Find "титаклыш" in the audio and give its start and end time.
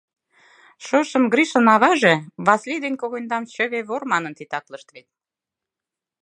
4.35-4.83